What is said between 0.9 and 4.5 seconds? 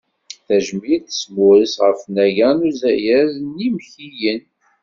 tesmurres ɣef tnaga n uzayez d yimekkiyen.